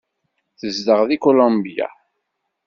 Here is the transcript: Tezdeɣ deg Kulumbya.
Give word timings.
Tezdeɣ 0.59 1.01
deg 1.09 1.19
Kulumbya. 1.23 1.87